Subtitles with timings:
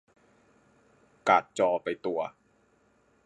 [1.27, 2.19] การ์ดจอไปตัว